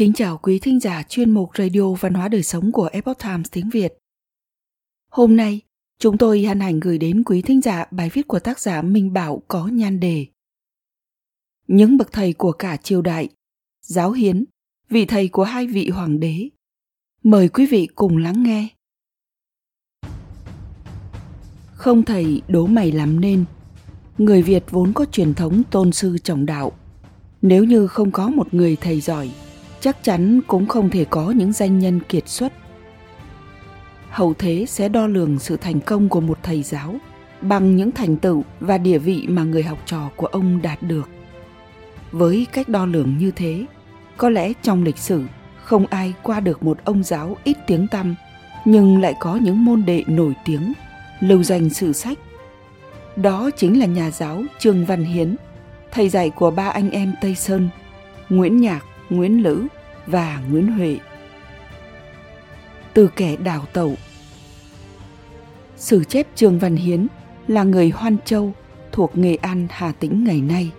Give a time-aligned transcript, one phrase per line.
[0.00, 3.46] Kính chào quý thính giả chuyên mục Radio Văn hóa Đời Sống của Epoch Times
[3.50, 3.98] tiếng Việt.
[5.10, 5.60] Hôm nay,
[5.98, 9.12] chúng tôi hân hạnh gửi đến quý thính giả bài viết của tác giả Minh
[9.12, 10.26] Bảo có nhan đề
[11.66, 13.28] Những bậc thầy của cả triều đại,
[13.82, 14.44] giáo hiến,
[14.88, 16.48] vị thầy của hai vị hoàng đế.
[17.22, 18.68] Mời quý vị cùng lắng nghe.
[21.72, 23.44] Không thầy đố mày làm nên,
[24.18, 26.72] người Việt vốn có truyền thống tôn sư trọng đạo.
[27.42, 29.30] Nếu như không có một người thầy giỏi,
[29.80, 32.52] chắc chắn cũng không thể có những danh nhân kiệt xuất.
[34.10, 36.94] Hậu thế sẽ đo lường sự thành công của một thầy giáo
[37.40, 41.08] bằng những thành tựu và địa vị mà người học trò của ông đạt được.
[42.12, 43.64] Với cách đo lường như thế,
[44.16, 45.24] có lẽ trong lịch sử
[45.62, 48.14] không ai qua được một ông giáo ít tiếng tăm,
[48.64, 50.72] nhưng lại có những môn đệ nổi tiếng,
[51.20, 52.18] lưu danh sử sách.
[53.16, 55.36] Đó chính là nhà giáo trương văn hiến,
[55.90, 57.68] thầy dạy của ba anh em tây sơn,
[58.28, 59.66] nguyễn nhạc Nguyễn Lữ
[60.06, 60.98] và Nguyễn Huệ.
[62.94, 63.94] Từ kẻ đào tẩu
[65.76, 67.06] Sử chép Trương Văn Hiến
[67.48, 68.52] là người Hoan Châu
[68.92, 70.70] thuộc Nghệ An Hà Tĩnh ngày nay.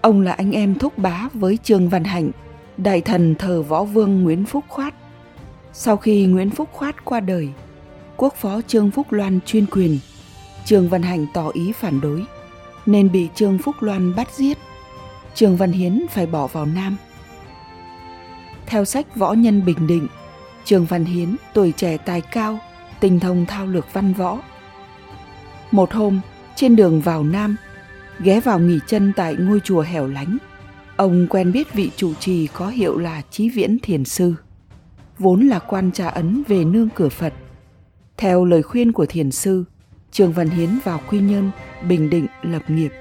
[0.00, 2.30] Ông là anh em thúc bá với Trương Văn Hạnh,
[2.76, 4.94] đại thần thờ võ vương Nguyễn Phúc Khoát.
[5.72, 7.48] Sau khi Nguyễn Phúc Khoát qua đời,
[8.16, 9.98] quốc phó Trương Phúc Loan chuyên quyền,
[10.64, 12.24] Trương Văn Hạnh tỏ ý phản đối,
[12.86, 14.58] nên bị Trương Phúc Loan bắt giết.
[15.34, 16.96] Trương Văn Hiến phải bỏ vào Nam–
[18.72, 20.06] theo sách Võ Nhân Bình Định,
[20.64, 22.58] Trường Văn Hiến tuổi trẻ tài cao,
[23.00, 24.38] tinh thông thao lược văn võ.
[25.70, 26.20] Một hôm,
[26.56, 27.56] trên đường vào Nam,
[28.20, 30.38] ghé vào nghỉ chân tại ngôi chùa hẻo lánh,
[30.96, 34.34] ông quen biết vị trụ trì có hiệu là Chí Viễn Thiền Sư,
[35.18, 37.32] vốn là quan trà ấn về nương cửa Phật.
[38.16, 39.64] Theo lời khuyên của Thiền Sư,
[40.12, 41.50] Trường Văn Hiến vào Quy Nhơn,
[41.88, 42.92] Bình Định lập nghiệp.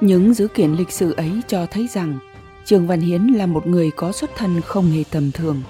[0.00, 2.18] Những dữ kiện lịch sử ấy cho thấy rằng
[2.64, 5.62] Trương Văn Hiến là một người có xuất thân không hề tầm thường,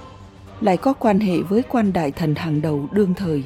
[0.61, 3.45] lại có quan hệ với quan đại thần hàng đầu đương thời.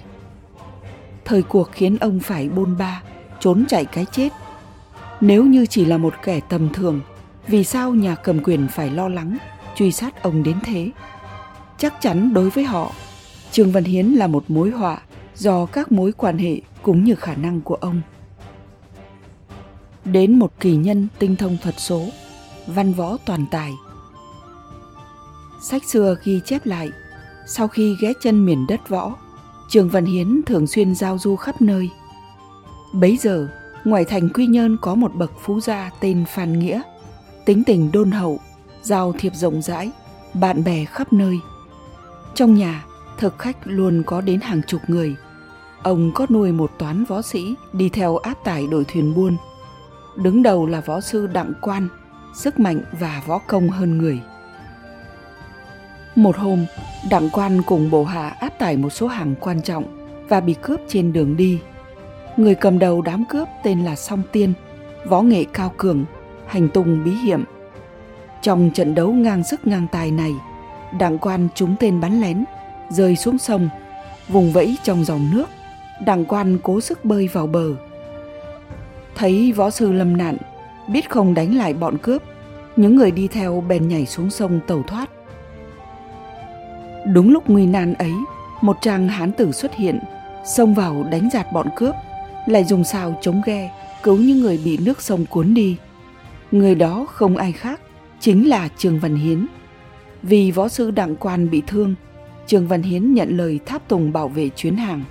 [1.25, 3.03] Thời cuộc khiến ông phải bôn ba,
[3.41, 4.29] trốn chạy cái chết.
[5.21, 7.01] Nếu như chỉ là một kẻ tầm thường,
[7.47, 9.37] vì sao nhà cầm quyền phải lo lắng,
[9.77, 10.91] truy sát ông đến thế?
[11.78, 12.93] Chắc chắn đối với họ,
[13.53, 15.01] Trương Văn Hiến là một mối họa
[15.34, 18.01] do các mối quan hệ cũng như khả năng của ông.
[20.05, 22.09] Đến một kỳ nhân tinh thông thuật số
[22.66, 23.75] văn võ toàn tài.
[25.62, 26.91] Sách xưa ghi chép lại,
[27.47, 29.15] sau khi ghé chân miền đất võ,
[29.69, 31.91] Trường Văn Hiến thường xuyên giao du khắp nơi.
[32.93, 33.49] Bấy giờ,
[33.84, 36.82] ngoài thành Quy Nhơn có một bậc phú gia tên Phan Nghĩa,
[37.44, 38.41] tính tình đôn hậu,
[38.83, 39.91] giao thiệp rộng rãi,
[40.34, 41.41] bạn bè khắp nơi.
[42.34, 42.84] Trong nhà,
[43.19, 45.16] thực khách luôn có đến hàng chục người.
[45.83, 49.37] Ông có nuôi một toán võ sĩ đi theo áp tải đội thuyền buôn.
[50.16, 51.88] Đứng đầu là võ sư Đặng Quan,
[52.37, 54.21] sức mạnh và võ công hơn người.
[56.15, 56.67] Một hôm,
[57.11, 59.85] đặng quan cùng bộ hạ áp tải một số hàng quan trọng
[60.29, 61.61] và bị cướp trên đường đi.
[62.37, 64.53] Người cầm đầu đám cướp tên là Song Tiên,
[65.05, 66.05] võ nghệ cao cường,
[66.47, 67.45] hành tung bí hiểm.
[68.43, 70.33] Trong trận đấu ngang sức ngang tài này,
[70.99, 72.45] đặng quan trúng tên bắn lén,
[72.91, 73.69] rơi xuống sông,
[74.29, 75.47] vùng vẫy trong dòng nước,
[76.05, 77.67] đặng quan cố sức bơi vào bờ.
[79.15, 80.37] Thấy võ sư lâm nạn,
[80.89, 82.23] biết không đánh lại bọn cướp,
[82.77, 85.11] những người đi theo bèn nhảy xuống sông tẩu thoát.
[87.13, 88.13] Đúng lúc nguy nan ấy,
[88.61, 89.99] một trang hán tử xuất hiện,
[90.45, 91.95] xông vào đánh giạt bọn cướp,
[92.47, 93.71] lại dùng sao chống ghe,
[94.03, 95.77] cứu những người bị nước sông cuốn đi.
[96.51, 97.81] Người đó không ai khác,
[98.21, 99.47] chính là trương văn hiến.
[100.23, 101.95] Vì võ sư đặng quan bị thương
[102.47, 105.05] trương văn hiến nhận lời tháp tùng bảo vệ chuyến hàng.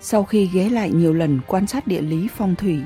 [0.00, 2.80] Sau khi ghé lại nhiều lần quan sát địa lý phong thủy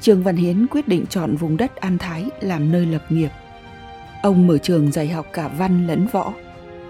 [0.00, 3.28] Trương Văn Hiến quyết định chọn vùng đất An Thái làm nơi lập nghiệp.
[4.22, 6.32] Ông mở trường dạy học cả văn lẫn võ,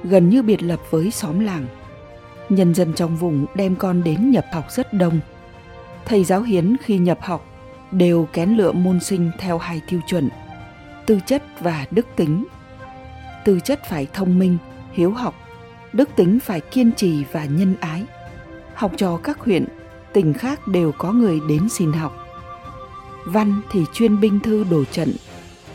[0.04, 1.66] gần như biệt lập với xóm làng.
[2.48, 5.20] Nhân dân trong vùng đem con đến nhập học rất đông.
[6.04, 7.46] Thầy giáo Hiến khi nhập học
[7.90, 10.28] đều kén lựa môn sinh theo hai tiêu chuẩn,
[11.06, 12.46] tư chất và đức tính.
[13.44, 14.58] Tư chất phải thông minh,
[14.92, 15.34] hiếu học,
[15.92, 18.04] đức tính phải kiên trì và nhân ái.
[18.74, 19.64] Học trò các huyện,
[20.12, 22.19] tỉnh khác đều có người đến xin học
[23.24, 25.12] văn thì chuyên binh thư đồ trận,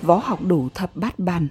[0.02, 1.48] võ học đủ thập bát bàn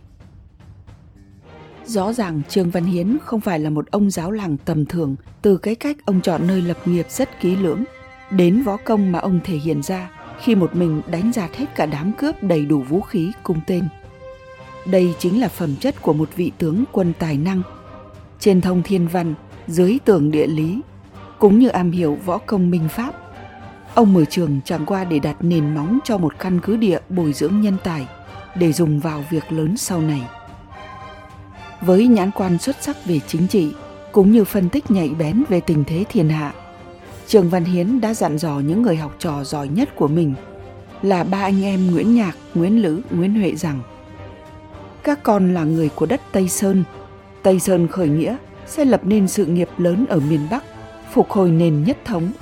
[1.86, 5.56] Rõ ràng Trương Văn Hiến không phải là một ông giáo làng tầm thường từ
[5.56, 7.84] cái cách ông chọn nơi lập nghiệp rất kỹ lưỡng,
[8.30, 10.10] đến võ công mà ông thể hiện ra
[10.40, 13.88] khi một mình đánh giạt hết cả đám cướp đầy đủ vũ khí cung tên.
[14.86, 17.62] Đây chính là phẩm chất của một vị tướng quân tài năng.
[18.40, 19.34] Trên thông thiên văn,
[19.66, 20.80] dưới tường địa lý,
[21.38, 23.23] cũng như am hiểu võ công minh pháp,
[23.94, 27.32] Ông mở trường chẳng qua để đặt nền móng cho một căn cứ địa bồi
[27.32, 28.06] dưỡng nhân tài,
[28.54, 30.22] để dùng vào việc lớn sau này.
[31.80, 33.72] Với nhãn quan xuất sắc về chính trị,
[34.12, 36.52] cũng như phân tích nhạy bén về tình thế thiên hạ,
[37.26, 40.34] Trường Văn Hiến đã dặn dò những người học trò giỏi nhất của mình
[41.02, 43.80] là ba anh em Nguyễn Nhạc, Nguyễn Lữ, Nguyễn Huệ rằng
[45.02, 46.84] các con là người của đất Tây Sơn.
[47.42, 48.36] Tây Sơn khởi nghĩa
[48.66, 50.64] sẽ lập nên sự nghiệp lớn ở miền Bắc,
[51.12, 52.32] phục hồi nền nhất thống.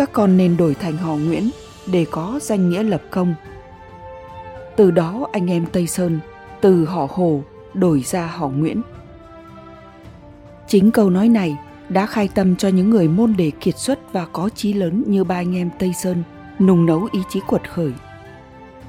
[0.00, 1.50] Các con nên đổi thành họ Nguyễn
[1.92, 3.34] để có danh nghĩa lập công.
[4.76, 6.20] Từ đó anh em Tây Sơn
[6.60, 7.42] từ họ Hồ
[7.74, 8.82] đổi ra họ Nguyễn.
[10.68, 11.56] Chính câu nói này
[11.88, 15.24] đã khai tâm cho những người môn đề kiệt xuất và có chí lớn như
[15.24, 16.22] ba anh em Tây Sơn
[16.58, 17.92] nung nấu ý chí quật khởi.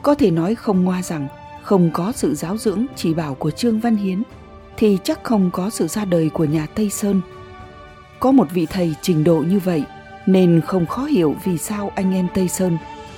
[0.02, 1.28] Có thể nói không ngoa rằng
[1.64, 4.24] không có sự giáo dưỡng chỉ bảo của Trương Văn Hiến
[4.78, 7.22] thì chắc không có sự ra đời của nhà Tây Sơn.
[8.20, 9.84] Có một vị thầy trình độ như vậy
[10.26, 12.78] nên không khó hiểu vì sao anh em Tây Sơn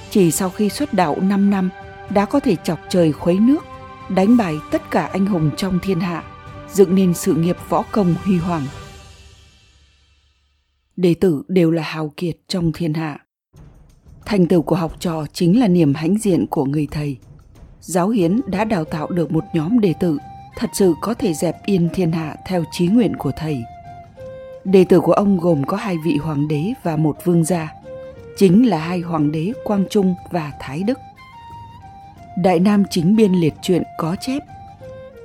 [0.10, 1.70] chỉ sau khi xuất đạo 5 năm
[2.10, 3.66] đã có thể chọc trời khuấy nước,
[4.10, 6.24] đánh bại tất cả anh hùng trong thiên hạ,
[6.72, 8.66] dựng nên sự nghiệp võ công huy hoàng.
[10.96, 13.20] Đệ tử đều là hào kiệt trong thiên hạ.
[14.26, 17.18] Thành tựu của học trò chính là niềm hãnh diện của người thầy.
[17.80, 20.18] Giáo Hiến đã đào tạo được một nhóm đệ tử
[20.56, 23.64] thật sự có thể dẹp yên thiên hạ theo chí nguyện của thầy.
[24.64, 27.74] Đệ tử của ông gồm có hai vị hoàng đế và một vương gia,
[28.38, 31.00] chính là hai hoàng đế Quang Trung và Thái Đức.
[32.44, 34.44] Đại Nam chính biên liệt truyện có chép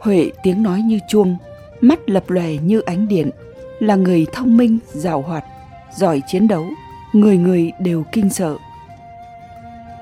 [0.00, 1.36] Huệ tiếng nói như chuông,
[1.80, 3.30] mắt lập lòe như ánh điện,
[3.78, 5.44] là người thông minh, giàu hoạt,
[5.96, 6.66] giỏi chiến đấu,
[7.12, 8.56] người người đều kinh sợ.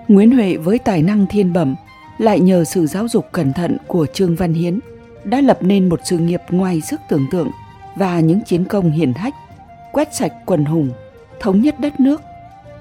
[0.08, 1.74] Nguyễn Huệ với tài năng thiên bẩm
[2.18, 4.78] lại nhờ sự giáo dục cẩn thận của Trương Văn Hiến
[5.24, 7.50] đã lập nên một sự nghiệp ngoài sức tưởng tượng
[7.96, 9.34] và những chiến công hiển hách,
[9.92, 10.90] quét sạch quần hùng,
[11.40, 12.20] thống nhất đất nước,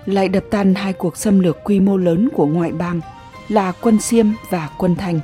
[0.06, 3.00] lại đập tan hai cuộc xâm lược quy mô lớn của ngoại bang
[3.50, 5.20] là quân Xiêm và quân Thanh.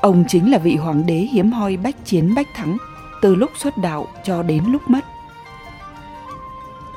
[0.00, 2.76] Ông chính là vị hoàng đế hiếm hoi bách chiến bách thắng
[3.22, 5.04] từ lúc xuất đạo cho đến lúc mất.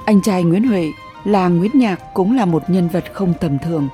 [0.05, 0.91] Anh trai Nguyễn Huệ
[1.23, 3.87] là Nguyễn Nhạc cũng là một nhân vật không tầm thường.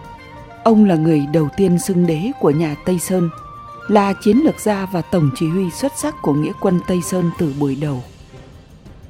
[0.64, 3.30] Ông là người đầu tiên xưng đế của nhà Tây Sơn,
[3.90, 7.32] là chiến lược gia và tổng chỉ huy xuất sắc của nghĩa quân Tây Sơn
[7.38, 8.04] từ buổi đầu.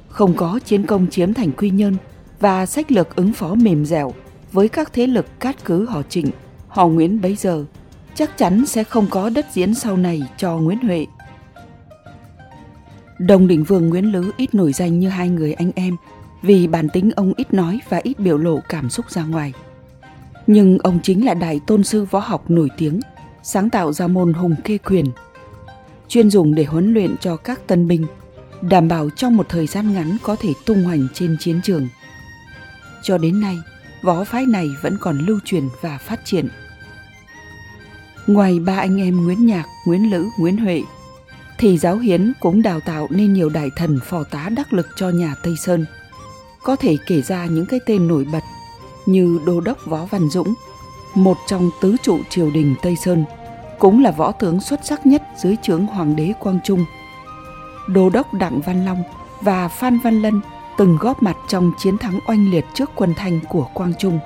[0.08, 1.96] Không có chiến công chiếm thành Quy Nhơn
[2.40, 4.12] và sách lược ứng phó mềm dẻo
[4.52, 6.30] với các thế lực cát cứ họ Trịnh,
[6.68, 7.64] họ Nguyễn bấy giờ,
[8.14, 11.06] chắc chắn sẽ không có đất diễn sau này cho Nguyễn Huệ.
[13.18, 15.96] Đồng định vương Nguyễn Lứ ít nổi danh như hai người anh em
[16.42, 19.52] vì bản tính ông ít nói và ít biểu lộ cảm xúc ra ngoài.
[20.46, 23.00] Nhưng ông chính là đại tôn sư võ học nổi tiếng,
[23.42, 25.06] sáng tạo ra môn hùng kê quyền,
[26.08, 28.06] chuyên dùng để huấn luyện cho các tân binh,
[28.60, 31.88] đảm bảo trong một thời gian ngắn có thể tung hoành trên chiến trường.
[33.02, 33.58] Cho đến nay,
[34.02, 36.48] võ phái này vẫn còn lưu truyền và phát triển.
[38.26, 40.82] Ngoài ba anh em Nguyễn Nhạc, Nguyễn Lữ, Nguyễn Huệ,
[41.58, 45.08] thì giáo hiến cũng đào tạo nên nhiều đại thần phò tá đắc lực cho
[45.08, 45.84] nhà Tây Sơn–
[46.62, 48.42] có thể kể ra những cái tên nổi bật
[49.06, 50.54] như Đô đốc Võ Văn Dũng,
[51.14, 53.24] một trong tứ trụ triều đình Tây Sơn,
[53.78, 56.84] cũng là võ tướng xuất sắc nhất dưới trướng Hoàng đế Quang Trung.
[57.88, 59.02] Đô đốc Đặng Văn Long
[59.40, 60.40] và Phan Văn Lân
[60.78, 64.18] từng góp mặt trong chiến thắng oanh liệt trước quân Thanh của Quang Trung.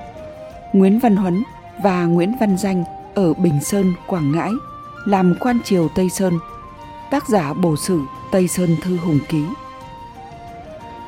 [0.72, 1.42] Nguyễn Văn Huấn
[1.82, 4.52] và Nguyễn Văn Danh ở Bình Sơn, Quảng Ngãi
[5.04, 6.38] làm quan triều Tây Sơn,
[7.10, 9.44] tác giả bổ sử Tây Sơn Thư Hùng Ký.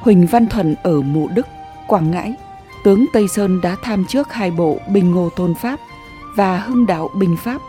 [0.01, 1.47] Huỳnh Văn Thuần ở Mộ Đức,
[1.87, 2.35] Quảng Ngãi,
[2.87, 5.81] tướng Tây Sơn đã tham trước hai bộ Bình Ngô Tôn Pháp
[6.37, 7.61] và Hưng Đạo Bình Pháp,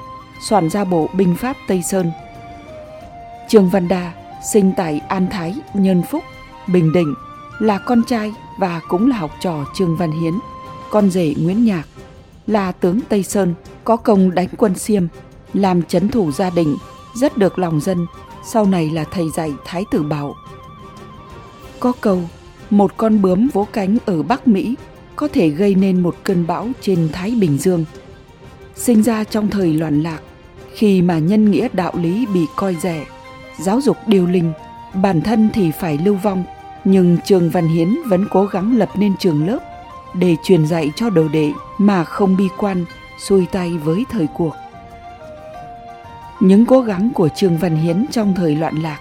[0.42, 2.12] soạn ra bộ Bình Pháp Tây Sơn.
[3.50, 4.14] Trương Văn Đa
[4.52, 6.24] sinh tại An Thái, Nhân Phúc,
[6.68, 7.14] Bình Định,
[7.60, 10.34] là con trai và cũng là học trò Trương Văn Hiến,
[10.90, 11.88] con rể Nguyễn Nhạc,
[12.48, 15.04] là tướng Tây Sơn, có công đánh quân Xiêm,
[15.54, 16.78] làm chấn thủ gia đình,
[17.16, 18.06] rất được lòng dân,
[18.46, 20.36] sau này là thầy dạy Thái tử Bảo
[21.80, 22.22] có câu,
[22.70, 24.76] một con bướm vỗ cánh ở Bắc Mỹ
[25.18, 27.86] có thể gây nên một cơn bão trên Thái Bình Dương.
[28.76, 30.20] Sinh ra trong thời loạn lạc,
[30.74, 33.06] khi mà nhân nghĩa đạo lý bị coi rẻ,
[33.60, 34.54] giáo dục điều linh,
[34.94, 36.44] bản thân thì phải lưu vong,
[36.86, 39.60] nhưng Trường Văn Hiến vẫn cố gắng lập nên trường lớp
[40.16, 42.86] để truyền dạy cho đồ đệ mà không bi quan,
[43.28, 44.54] xuôi tay với thời cuộc.
[46.40, 49.00] Những cố gắng của Trường Văn Hiến trong thời loạn lạc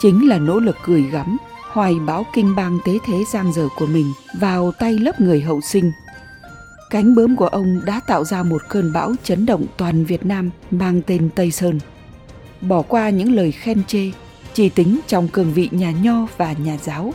[0.00, 1.36] chính là nỗ lực gửi gắm
[1.74, 5.60] hoài bão kinh bang tế thế giang dở của mình vào tay lớp người hậu
[5.60, 5.92] sinh.
[6.90, 10.50] Cánh bướm của ông đã tạo ra một cơn bão chấn động toàn Việt Nam
[10.70, 11.78] mang tên Tây Sơn.
[12.60, 14.10] Bỏ qua những lời khen chê,
[14.52, 17.14] chỉ tính trong cường vị nhà nho và nhà giáo,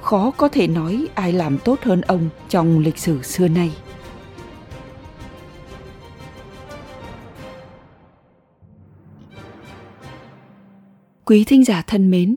[0.00, 3.72] khó có thể nói ai làm tốt hơn ông trong lịch sử xưa nay.
[11.24, 12.36] Quý thính giả thân mến,